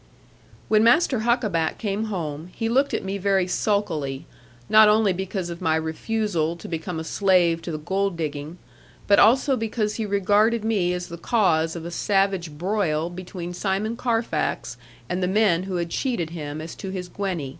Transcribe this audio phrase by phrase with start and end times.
[0.67, 4.25] When Master Huckaback came home, he looked at me very sulkily;
[4.67, 8.57] not only because of my refusal to become a slave to the gold digging,
[9.05, 13.95] but also because he regarded me as the cause of a savage broil between Simon
[13.95, 14.75] Carfax
[15.07, 17.49] and the men who had cheated him as to his Gwenny.